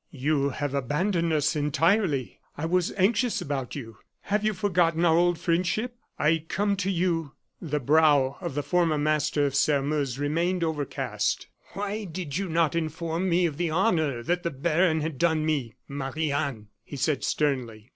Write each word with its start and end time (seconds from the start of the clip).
"You 0.09 0.49
have 0.49 0.73
abandoned 0.73 1.31
us 1.31 1.55
entirely; 1.55 2.39
I 2.57 2.65
was 2.65 2.91
anxious 2.93 3.39
about 3.39 3.75
you. 3.75 3.97
Have 4.21 4.43
you 4.43 4.55
forgotten 4.55 5.05
our 5.05 5.15
old 5.15 5.37
friendship? 5.37 5.95
I 6.17 6.43
come 6.47 6.75
to 6.77 6.89
you" 6.89 7.33
The 7.71 7.79
brow 7.79 8.39
of 8.41 8.55
the 8.55 8.63
former 8.63 8.97
master 8.97 9.45
of 9.45 9.53
Sairmeuse 9.53 10.17
remained 10.17 10.63
overcast. 10.63 11.45
"Why 11.73 12.05
did 12.05 12.35
you 12.35 12.49
not 12.49 12.73
inform 12.73 13.29
me 13.29 13.45
of 13.45 13.57
the 13.57 13.69
honor 13.69 14.23
that 14.23 14.41
the 14.41 14.49
baron 14.49 15.01
had 15.01 15.19
done 15.19 15.45
me, 15.45 15.75
Marie 15.87 16.31
Anne?" 16.31 16.69
he 16.83 16.95
said 16.95 17.23
sternly. 17.23 17.89